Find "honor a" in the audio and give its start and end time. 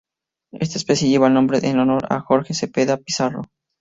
1.77-2.21